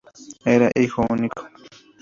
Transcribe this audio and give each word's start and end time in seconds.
Era 0.45 0.71
hijo 0.73 1.05
único. 1.11 1.47